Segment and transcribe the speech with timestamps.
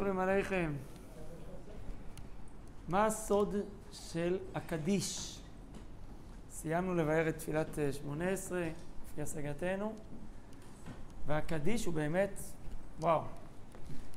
[0.00, 0.72] שלום עליכם.
[2.88, 3.54] מה הסוד
[3.92, 5.40] של הקדיש?
[6.50, 8.68] סיימנו לבאר את תפילת אה, שמונה עשרה,
[9.12, 9.92] לפי השגתנו,
[11.26, 12.40] והקדיש הוא באמת,
[13.00, 13.20] וואו,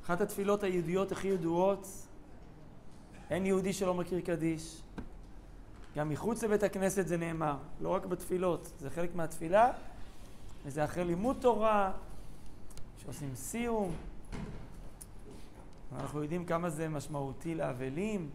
[0.03, 1.87] אחת התפילות היהודיות הכי ידועות.
[3.29, 4.81] אין יהודי שלא מכיר קדיש.
[5.95, 9.71] גם מחוץ לבית הכנסת זה נאמר, לא רק בתפילות, זה חלק מהתפילה,
[10.65, 11.91] וזה אחרי לימוד תורה,
[12.97, 13.91] שעושים סיום.
[15.95, 18.29] אנחנו יודעים כמה זה משמעותי לאבלים.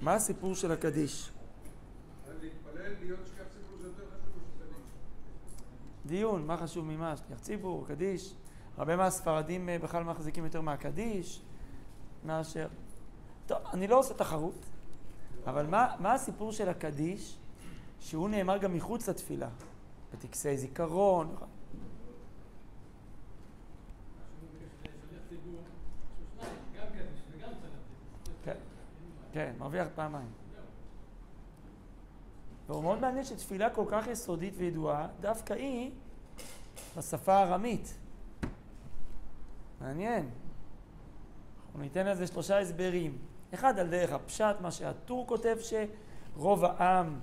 [0.00, 1.30] מה הסיפור של הקדיש?
[6.06, 7.16] דיון, מה חשוב ממה?
[7.16, 8.34] שליח ציבור, קדיש.
[8.76, 11.42] הרבה מהספרדים אה, בכלל מחזיקים יותר מהקדיש
[12.24, 12.68] מאשר...
[13.46, 14.66] טוב, אני לא עושה תחרות,
[15.46, 17.36] אבל מה, מה הסיפור של הקדיש
[18.00, 19.48] שהוא נאמר גם מחוץ לתפילה?
[20.12, 21.36] בטקסי זיכרון,
[29.34, 30.28] כן, מרוויח פעמיים.
[32.66, 35.90] והוא מאוד מעניין שתפילה כל כך יסודית וידועה, דווקא היא
[36.96, 37.94] בשפה הארמית.
[39.80, 40.30] מעניין.
[41.66, 43.18] אנחנו ניתן לזה שלושה הסברים.
[43.54, 47.20] אחד על דרך הפשט, מה שהטור כותב שרוב העם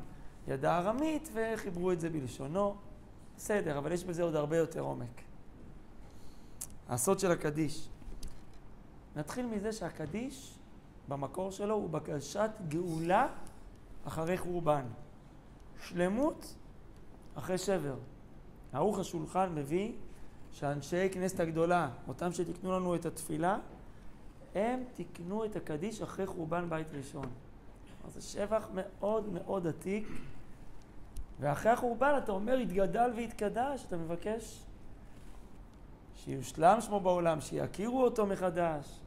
[0.48, 2.76] ידע ארמית וחיברו את זה בלשונו.
[3.38, 5.22] בסדר, אבל יש בזה עוד הרבה יותר עומק.
[6.89, 7.89] הסוד של הקדיש.
[9.16, 10.58] נתחיל מזה שהקדיש
[11.07, 13.27] במקור שלו הוא בקשת גאולה
[14.07, 14.85] אחרי חורבן.
[15.83, 16.55] שלמות
[17.35, 17.95] אחרי שבר.
[18.73, 19.91] ערוך השולחן מביא
[20.52, 23.58] שאנשי כנסת הגדולה, אותם שתיקנו לנו את התפילה,
[24.55, 27.25] הם תיקנו את הקדיש אחרי חורבן בית ראשון.
[28.13, 30.08] זה שבח מאוד מאוד עתיק,
[31.39, 34.64] ואחרי החורבן אתה אומר, התגדל והתקדש, אתה מבקש
[36.15, 39.01] שיושלם שמו בעולם, שיכירו אותו מחדש.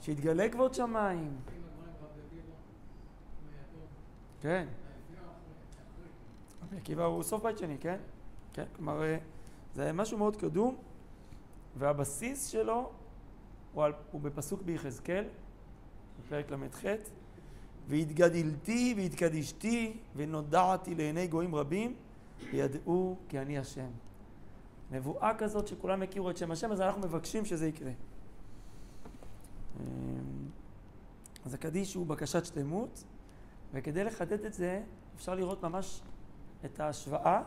[0.00, 1.36] שיתגלה כבוד שמיים.
[4.40, 4.66] כן.
[6.62, 7.96] רבי עקיבא הוא סוף בית שני, כן?
[8.52, 9.18] כן, כלומר, אה,
[9.74, 10.76] זה משהו מאוד קדום,
[11.76, 12.90] והבסיס שלו
[13.74, 15.24] הוא, על, הוא בפסוק ביחזקאל,
[16.18, 16.84] בפרק ל"ח,
[17.88, 21.94] והתגדלתי והתקדישתי ונודעתי לעיני גויים רבים,
[22.52, 23.90] וידעו כי אני השם.
[24.90, 27.90] נבואה כזאת שכולם יכירו את שם השם, אז אנחנו מבקשים שזה יקרה.
[29.80, 29.84] אמ,
[31.44, 33.04] אז הקדיש הוא בקשת שלמות,
[33.72, 34.82] וכדי לחדד את זה
[35.16, 36.02] אפשר לראות ממש
[36.64, 37.42] את ההשוואה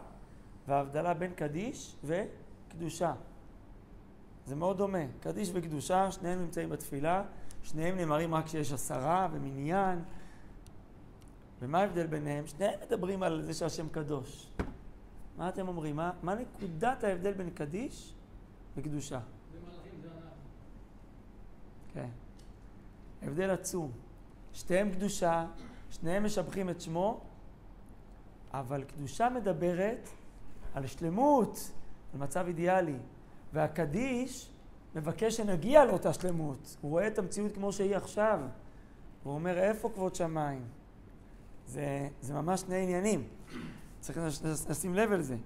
[0.68, 3.14] וההבדלה בין קדיש וקדושה.
[4.46, 5.06] זה מאוד דומה.
[5.20, 7.24] קדיש וקדושה, שניהם נמצאים בתפילה,
[7.64, 10.04] שניהם נאמרים רק כשיש עשרה ומניין.
[11.62, 12.48] ומה ההבדל ביניהם?
[12.48, 14.52] שניהם מדברים על זה שהשם קדוש.
[15.38, 15.96] מה אתם אומרים?
[15.96, 18.14] מה, מה נקודת ההבדל בין קדיש
[18.78, 19.20] וקדושה?
[21.94, 22.10] כן.
[23.22, 23.92] הבדל עצום.
[24.54, 25.46] שתיהם קדושה,
[25.90, 27.20] שניהם משבחים את שמו,
[28.54, 30.10] אבל קדושה מדברת
[30.74, 31.72] על שלמות,
[32.14, 32.98] על מצב אידיאלי.
[33.54, 34.50] והקדיש
[34.96, 36.78] מבקש שנגיע לאותה שלמות.
[36.82, 38.40] הוא רואה את המציאות כמו שהיא עכשיו.
[39.24, 40.62] הוא אומר, איפה כבוד שמיים?
[41.68, 43.28] זה, זה ממש שני עניינים.
[44.00, 44.20] צריך
[44.70, 45.38] לשים לב על זה.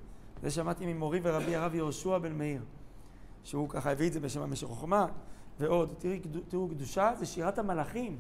[0.42, 2.62] זה שמעתי ממורי ורבי הרב יהושע בן מאיר,
[3.44, 5.08] שהוא ככה הביא את זה בשם המשך חוכמה.
[5.60, 5.94] ועוד.
[6.48, 8.20] תראו, קדושה זה שירת המלאכים.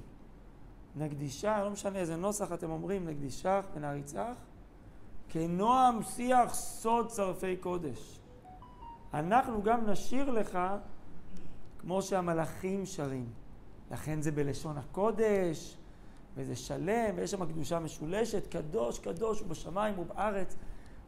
[0.96, 4.34] נקדישה, לא משנה איזה נוסח אתם אומרים, נקדישך ונעריצך,
[5.30, 8.20] כנועם שיח סוד צרפי קודש.
[9.14, 10.60] אנחנו גם נשיר לך
[11.80, 13.26] כמו שהמלאכים שרים.
[13.92, 15.78] לכן זה בלשון הקודש,
[16.36, 20.56] וזה שלם, ויש שם קדושה משולשת, קדוש, קדוש, הוא בשמיים ובארץ,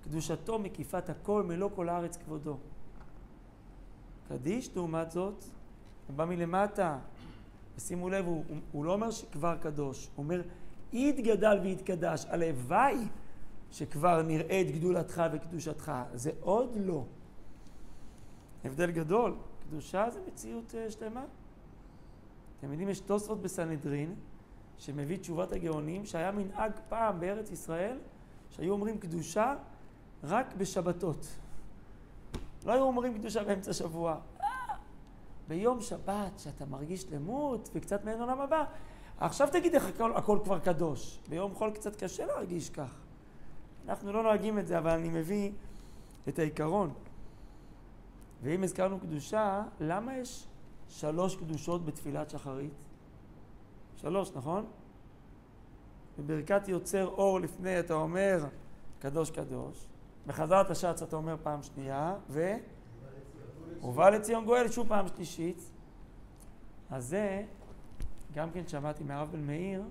[0.03, 2.57] קדושתו מקיפת הכל, מלוא כל הארץ כבודו.
[4.29, 5.43] קדיש, לעומת זאת,
[6.07, 6.97] הוא בא מלמטה.
[7.77, 10.41] ושימו לב, הוא, הוא, הוא לא אומר שכבר קדוש, הוא אומר,
[10.93, 12.25] יתגדל ויתקדש.
[12.29, 12.97] הלוואי
[13.71, 15.91] שכבר נראה את גדולתך וקדושתך.
[16.13, 17.03] זה עוד לא.
[18.65, 19.35] הבדל גדול.
[19.67, 21.25] קדושה זה מציאות uh, שלמה.
[22.59, 24.15] אתם יודעים, יש תוספות בסנהדרין,
[24.77, 27.97] שמביא תשובת הגאונים, שהיה מנהג פעם בארץ ישראל,
[28.49, 29.55] שהיו אומרים קדושה
[30.23, 31.27] רק בשבתות.
[32.65, 34.19] לא היו אומרים קדושה באמצע שבוע.
[35.47, 38.63] ביום שבת, שאתה מרגיש למות וקצת מעין עולם הבא,
[39.19, 41.19] עכשיו תגיד איך הכל, הכל כבר קדוש.
[41.29, 42.93] ביום חול קצת קשה להרגיש כך.
[43.87, 45.51] אנחנו לא נוהגים את זה, אבל אני מביא
[46.27, 46.93] את העיקרון.
[48.41, 50.47] ואם הזכרנו קדושה, למה יש
[50.87, 52.73] שלוש קדושות בתפילת שחרית?
[53.95, 54.65] שלוש, נכון?
[56.19, 58.45] בברכת יוצר אור לפני אתה אומר
[58.99, 59.87] קדוש קדוש.
[60.27, 62.53] בחזרת השץ אתה אומר פעם שנייה, ו...
[63.83, 65.71] ובא לציון גואל שוב פעם שלישית.
[66.89, 67.43] אז זה,
[68.33, 69.83] גם כן שמעתי מהרב בן מאיר,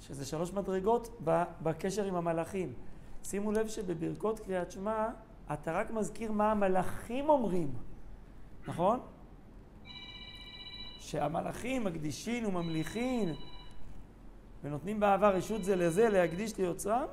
[0.00, 1.20] שזה שלוש מדרגות
[1.62, 2.72] בקשר עם המלאכים.
[3.22, 5.08] שימו לב שבברכות קריאת שמע,
[5.52, 7.72] אתה רק מזכיר מה המלאכים אומרים,
[8.68, 9.00] נכון?
[10.98, 13.34] שהמלאכים מקדישין וממליכין
[14.64, 17.06] ונותנים באהבה רשות זה לזה להקדיש ליוצרם,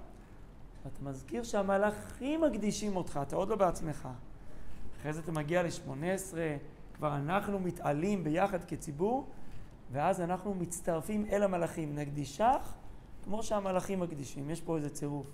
[0.86, 4.08] ואתה מזכיר שהמלאכים מקדישים אותך, אתה עוד לא בעצמך.
[5.06, 6.34] אחרי זה אתה מגיע ל-18,
[6.94, 9.30] כבר אנחנו מתעלים ביחד כציבור,
[9.92, 11.96] ואז אנחנו מצטרפים אל המלאכים.
[11.96, 12.74] נקדישך
[13.24, 15.28] כמו שהמלאכים מקדישים, יש פה איזה צירוף.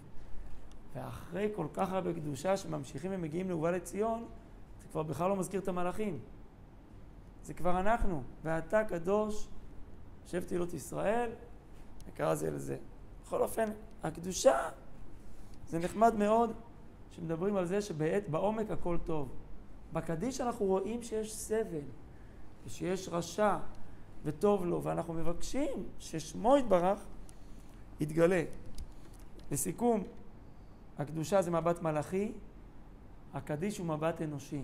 [0.93, 4.25] ואחרי כל כך הרבה קדושה שממשיכים ומגיעים לאובה לציון,
[4.81, 6.19] זה כבר בכלל לא מזכיר את המלאכים.
[7.43, 9.47] זה כבר אנחנו, ואתה קדוש,
[10.23, 11.29] יושב תהילות ישראל,
[12.07, 12.77] וקרא זה לזה.
[13.23, 13.69] בכל אופן,
[14.03, 14.69] הקדושה
[15.67, 16.53] זה נחמד מאוד
[17.09, 19.40] שמדברים על זה שבעת, בעומק הכל טוב.
[19.93, 21.85] בקדיש אנחנו רואים שיש סבל,
[22.65, 23.57] ושיש רשע,
[24.23, 26.99] וטוב לו, ואנחנו מבקשים ששמו יתברך
[27.99, 28.43] יתגלה.
[29.51, 30.03] לסיכום,
[30.97, 32.31] הקדושה זה מבט מלאכי,
[33.33, 34.61] הקדיש הוא מבט אנושי.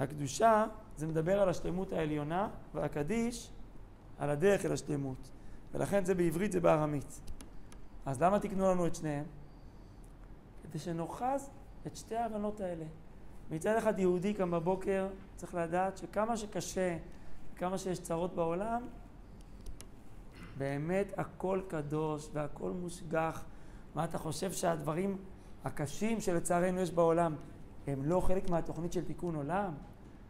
[0.00, 0.66] הקדושה
[0.96, 3.50] זה מדבר על השלמות העליונה, והקדיש
[4.18, 5.30] על הדרך אל השלמות.
[5.74, 7.20] ולכן זה בעברית, זה בארמית.
[8.06, 9.24] אז למה תקנו לנו את שניהם?
[10.62, 11.50] כדי שנאחז
[11.86, 12.84] את שתי ההבנות האלה.
[13.50, 16.96] מצד אחד יהודי קם בבוקר, צריך לדעת שכמה שקשה,
[17.56, 18.82] כמה שיש צרות בעולם,
[20.58, 23.44] באמת הכל קדוש והכל מושגח.
[23.94, 25.16] מה אתה חושב שהדברים
[25.64, 27.34] הקשים שלצערנו יש בעולם
[27.86, 29.72] הם לא חלק מהתוכנית של תיקון עולם?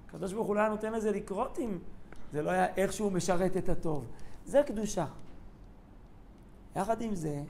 [0.08, 1.78] הקדוש ברוך הוא לא היה נותן לזה לקרות אם
[2.32, 4.04] זה לא היה איכשהו משרת את הטוב.
[4.44, 5.06] זה קדושה.
[6.76, 7.42] יחד עם זה,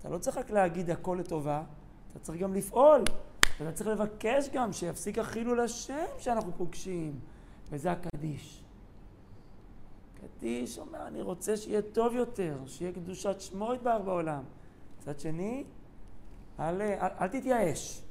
[0.00, 1.62] אתה לא צריך רק להגיד הכל לטובה,
[2.10, 3.04] אתה צריך גם לפעול.
[3.60, 7.20] ואתה צריך לבקש גם שיפסיק החילול השם שאנחנו פוגשים,
[7.70, 8.64] וזה הקדיש.
[10.14, 14.42] קדיש אומר, אני רוצה שיהיה טוב יותר, שיהיה קדושת שמו יתברך בעולם.
[14.98, 15.64] מצד שני,
[16.60, 18.02] אל, אל, אל תתייאש.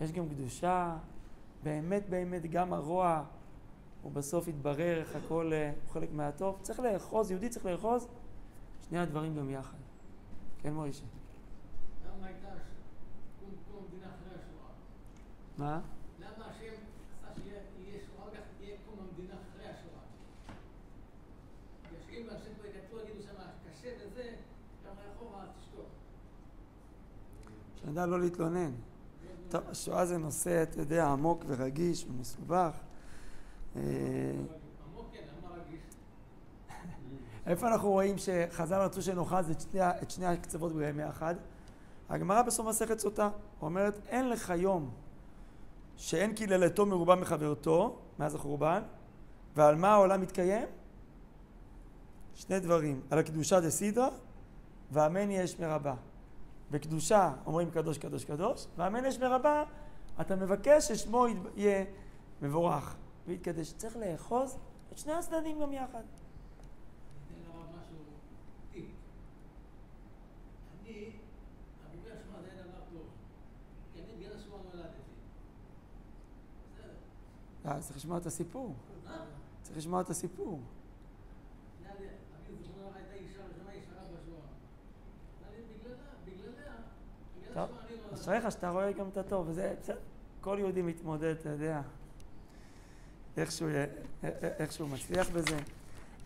[0.00, 0.96] יש גם קדושה,
[1.62, 3.24] באמת באמת גם הרוע
[4.02, 6.58] הוא בסוף יתברר איך הכל אה, הוא חלק מהטוב.
[6.62, 8.08] צריך לאחוז, יהודי צריך לאחוז
[8.88, 9.78] שני הדברים גם יחד.
[10.58, 11.04] כן מוישה?
[15.58, 15.80] מה?
[16.18, 16.74] למה השם
[17.24, 20.02] עשה שיהיה שואה וכך תהיה קום המדינה אחרי השואה?
[21.92, 23.34] יושבים ואנשי פה יכתבו, יגידו שם
[23.70, 24.34] קשה וזה,
[24.86, 25.86] גם אחורה תשתוק.
[27.76, 28.72] שנדע לא להתלונן.
[29.48, 32.76] טוב, השואה זה נושא, אתה יודע, עמוק ורגיש ומסובך.
[33.76, 33.80] אה,
[35.12, 35.22] כן,
[37.46, 41.34] איפה אנחנו רואים שחז"ל רצו שנאחז את שני הקצוות בימי אחד?
[42.08, 43.30] הגמרא בסוף מסכת סוטה
[43.62, 44.90] אומרת, אין לך יום
[45.96, 48.82] שאין קללתו מרובה מחברתו, מאז החורבן,
[49.56, 50.68] ועל מה העולם מתקיים?
[52.34, 54.08] שני דברים, על הקדושה דה סידרא,
[54.90, 55.94] ואמן יש מרבה.
[56.70, 59.64] בקדושה אומרים קדוש קדוש קדוש, ואמן יש מרבה,
[60.20, 61.84] אתה מבקש ששמו יהיה
[62.42, 62.96] מבורך
[63.26, 63.72] ויתקדש.
[63.72, 64.56] צריך לאחוז
[64.92, 66.02] את שני הצדדים גם יחד.
[77.72, 78.74] אה, צריך לשמוע את הסיפור.
[79.62, 80.60] צריך לשמוע את הסיפור.
[87.54, 87.68] טוב,
[88.14, 89.74] אשריך שאתה רואה גם את הטוב, וזה.
[90.40, 91.82] כל יהודי מתמודד, אתה יודע,
[93.36, 93.68] איכשהו,
[94.58, 95.56] איכשהו מצליח בזה.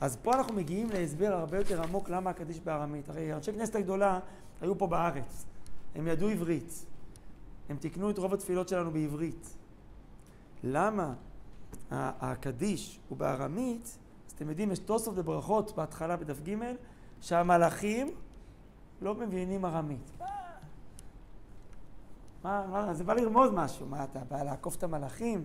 [0.00, 3.09] אז פה אנחנו מגיעים להסבר הרבה יותר עמוק למה הקדיש בארמית.
[3.09, 4.21] הרי אנשי כנסת הגדולה
[4.61, 5.47] היו פה בארץ,
[5.95, 6.87] הם ידעו עברית,
[7.69, 9.57] הם תיקנו את רוב התפילות שלנו בעברית.
[10.65, 11.15] למה
[11.90, 16.55] הקדיש הוא בארמית, אז אתם יודעים, יש תוספות וברכות בהתחלה בדף ג'
[17.21, 18.14] שהמלאכים
[19.00, 20.11] לא מבינים ארמית.
[22.45, 25.45] מה, מה, זה בא לרמוז משהו, מה אתה בא לעקוף את המלאכים?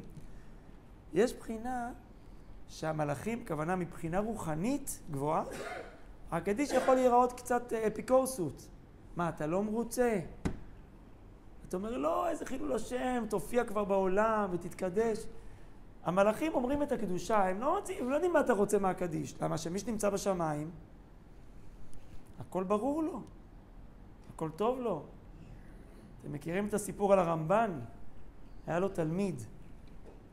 [1.14, 1.92] יש בחינה
[2.68, 5.44] שהמלאכים, כוונה מבחינה רוחנית גבוהה,
[6.32, 8.68] הקדיש יכול להיראות קצת אה, אפיקורסות.
[9.16, 10.20] מה, אתה לא מרוצה?
[11.68, 15.18] אתה אומר, לא, איזה חילול השם, תופיע כבר בעולם ותתקדש.
[16.04, 19.36] המלאכים אומרים את הקדושה, הם לא, רוצים, הם לא יודעים מה אתה רוצה מהקדיש.
[19.42, 20.72] למה שמי שנמצא בשמיים,
[22.40, 23.22] הכל ברור לו,
[24.34, 25.04] הכל טוב לו.
[26.22, 27.80] אתם מכירים את הסיפור על הרמב"ן?
[28.68, 29.42] היה לו תלמיד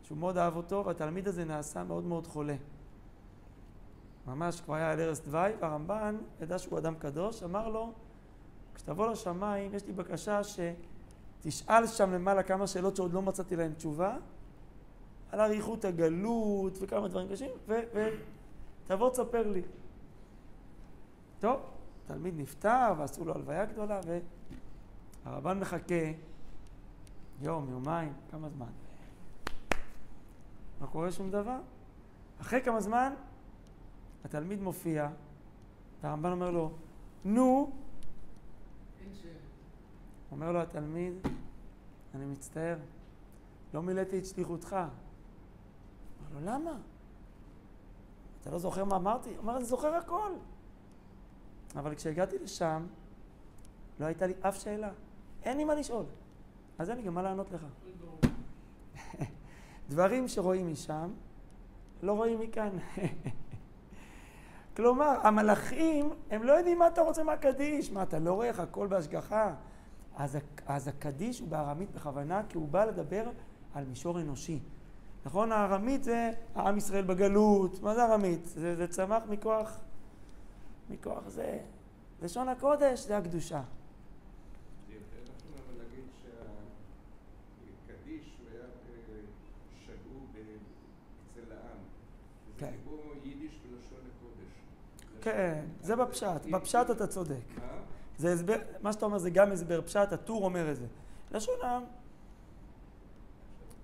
[0.02, 2.56] שהוא מאוד אהב אותו, והתלמיד הזה נעשה מאוד מאוד חולה.
[4.26, 7.92] ממש כבר היה על ערש דווי, והרמב"ן ידע שהוא אדם קדוש, אמר לו,
[8.74, 14.16] כשתבוא לשמיים, יש לי בקשה שתשאל שם למעלה כמה שאלות שעוד לא מצאתי להן תשובה,
[15.32, 17.50] על אריכות הגלות וכמה דברים קשים,
[18.86, 19.62] ותבוא תספר לי.
[21.40, 21.60] טוב,
[22.06, 24.00] תלמיד נפטר ועשו לו הלוויה גדולה,
[25.24, 26.12] והרבן מחכה
[27.40, 28.70] יום, יומיים, כמה זמן.
[30.80, 31.58] לא קורה שום דבר.
[32.40, 33.12] אחרי כמה זמן,
[34.24, 35.08] התלמיד מופיע,
[36.02, 36.70] והרמב"ן אומר לו,
[37.24, 37.72] נו,
[40.30, 41.14] אומר לו התלמיד,
[42.14, 42.78] אני מצטער,
[43.74, 44.76] לא מילאתי את שליחותך.
[46.34, 46.76] אומר לו, למה?
[48.40, 49.28] אתה לא זוכר מה אמרתי?
[49.28, 50.32] הוא אומר, אני זוכר הכל.
[51.76, 52.86] אבל כשהגעתי לשם,
[54.00, 54.90] לא הייתה לי אף שאלה.
[55.42, 56.04] אין לי מה לשאול.
[56.78, 57.66] אז אין לי גם מה לענות לך.
[59.90, 61.10] דברים שרואים משם,
[62.02, 62.70] לא רואים מכאן.
[64.76, 67.92] כלומר, המלאכים, הם לא יודעים מה אתה רוצה מהקדיש.
[67.92, 69.54] מה, אתה לא רואה איך הכל בהשגחה?
[70.16, 73.30] אז, אז הקדיש הוא בארמית בכוונה, כי הוא בא לדבר
[73.74, 74.60] על מישור אנושי.
[75.28, 75.52] נכון?
[75.52, 77.82] הארמית זה עם ישראל בגלות.
[77.82, 78.44] מה זה ארמית?
[78.44, 79.80] זה, זה צמח מכוח,
[80.90, 81.58] מכוח זה.
[82.22, 83.62] לשון הקודש זה הקדושה.
[92.58, 92.72] כן.
[95.20, 96.46] כן, זה בפשט.
[96.50, 97.34] בפשט אתה צודק.
[98.18, 100.86] זה הסבר, מה שאתה אומר זה גם הסבר פשט, הטור אומר את זה.
[101.32, 101.82] לשון העם.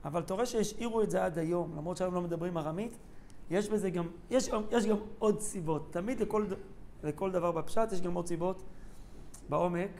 [0.04, 2.96] אבל אתה רואה שהשאירו את זה עד היום, למרות שהיום לא מדברים ארמית,
[3.50, 5.92] יש בזה גם, יש, יש גם עוד סיבות.
[5.92, 6.46] תמיד לכל,
[7.02, 8.62] לכל דבר בפשט יש גם עוד סיבות
[9.49, 9.90] בעומק.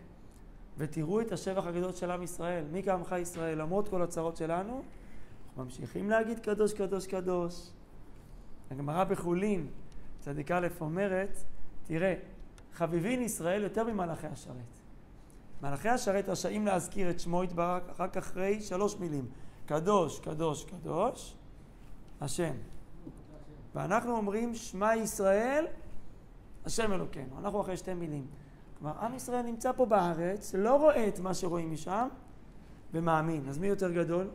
[0.79, 2.65] ותראו את השבח הגדול של עם ישראל.
[2.73, 3.59] מי כעמך ישראל?
[3.59, 4.83] למרות כל הצרות שלנו,
[5.49, 7.71] אנחנו ממשיכים להגיד קדוש, קדוש, קדוש.
[8.71, 9.67] הגמרא בחולין,
[10.21, 11.39] צדיק א' אומרת,
[11.85, 12.15] תראה,
[12.73, 14.55] חביבין ישראל יותר ממלאכי השרת.
[15.63, 19.27] מלאכי השרת רשאים להזכיר את שמו יתברך רק אחרי שלוש מילים,
[19.67, 21.35] קדוש, קדוש, קדוש,
[22.21, 22.55] השם.
[23.75, 25.67] ואנחנו אומרים שמע ישראל,
[26.65, 27.39] השם אלוקינו.
[27.39, 28.27] אנחנו אחרי שתי מילים.
[28.79, 32.09] כלומר, עם ישראל נמצא פה בארץ, לא רואה את מה שרואים משם,
[32.93, 33.49] ומאמין.
[33.49, 34.31] אז מי יותר גדול?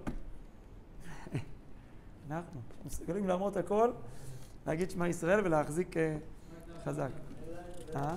[2.29, 2.59] אנחנו.
[2.85, 3.91] מסוגלים לעמוד הכל,
[4.67, 6.17] להגיד שמע ישראל ולהחזיק אה,
[6.83, 7.09] חזק.
[7.95, 8.15] אה?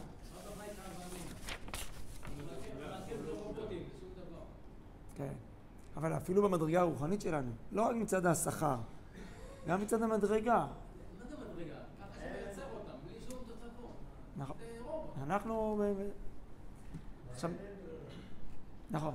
[5.17, 5.52] כן.
[5.97, 8.77] אבל אפילו במדרגה הרוחנית שלנו, לא רק מצד השכר,
[9.67, 10.67] גם מצד המדרגה.
[14.37, 14.57] נכון.
[15.23, 15.83] אנחנו...
[17.33, 17.51] עכשיו...
[18.91, 19.15] נכון.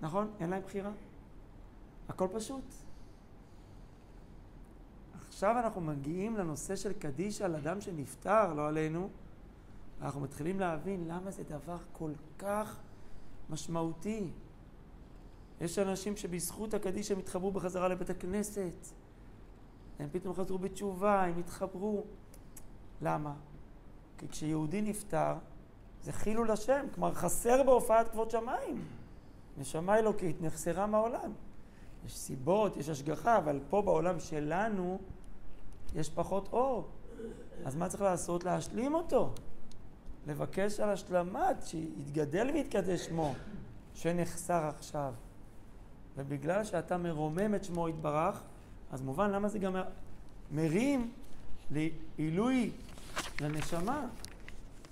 [0.00, 0.30] נכון?
[0.40, 0.90] אין להם בחירה?
[2.08, 2.64] הכל פשוט.
[5.28, 9.08] עכשיו אנחנו מגיעים לנושא של קדיש על אדם שנפטר, לא עלינו.
[10.02, 12.76] אנחנו מתחילים להבין למה זה דבר כל כך
[13.50, 14.30] משמעותי.
[15.60, 18.86] יש אנשים שבזכות הקדיש הם התחברו בחזרה לבית הכנסת.
[19.98, 22.04] הם פתאום חזרו בתשובה, הם התחברו.
[23.02, 23.34] למה?
[24.18, 25.34] כי כשיהודי נפטר,
[26.02, 28.84] זה חילול השם, כלומר חסר בהופעת כבוד שמיים.
[29.58, 31.32] נשמה אלוקית נחסרה מהעולם.
[32.06, 34.98] יש סיבות, יש השגחה, אבל פה בעולם שלנו
[35.94, 36.88] יש פחות אור.
[37.64, 38.44] אז מה צריך לעשות?
[38.44, 39.32] להשלים אותו.
[40.26, 43.34] לבקש על השלמת, שיתגדל ויתקדש שמו,
[43.94, 45.14] שנחסר עכשיו.
[46.16, 48.42] ובגלל שאתה מרומם את שמו יתברך,
[48.92, 49.76] אז מובן למה זה גם
[50.52, 51.10] מרים
[51.70, 52.70] לעילוי
[53.40, 54.06] לנשמה.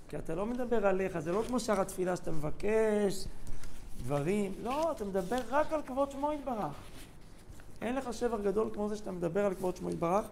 [0.09, 3.25] כי אתה לא מדבר עליך, זה לא כמו שאר התפילה שאתה מבקש
[3.97, 6.73] דברים, לא, אתה מדבר רק על כבוד שמו יתברך.
[7.81, 10.25] אין לך שבח גדול כמו זה שאתה מדבר על כבוד שמו יתברך,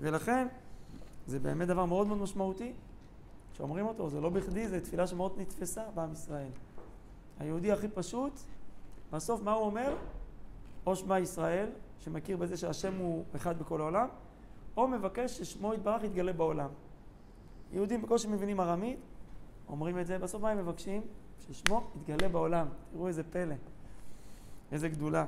[0.00, 0.46] ולכן
[1.26, 2.72] זה באמת דבר מאוד מאוד משמעותי.
[3.56, 6.48] שאומרים אותו, זה לא בכדי, זו תפילה שמאוד נתפסה בעם ישראל.
[7.40, 8.32] היהודי הכי פשוט,
[9.12, 9.96] בסוף מה הוא אומר?
[10.86, 11.68] או שמע ישראל,
[12.00, 14.08] שמכיר בזה שהשם הוא אחד בכל העולם,
[14.76, 16.68] או מבקש ששמו יתברך יתגלה בעולם.
[17.72, 18.98] יהודים בקושי מבינים ארמית,
[19.68, 21.02] אומרים את זה, בסוף מה הם מבקשים?
[21.40, 22.66] ששמו יתגלה בעולם.
[22.92, 23.54] תראו איזה פלא,
[24.72, 25.26] איזה גדולה.